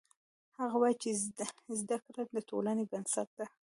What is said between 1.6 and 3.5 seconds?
زده کړه د ټولنې بنسټ ده